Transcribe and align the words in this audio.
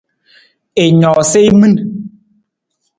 I 0.83 0.85
noosa 1.01 1.39
i 1.47 1.49
min. 1.59 1.73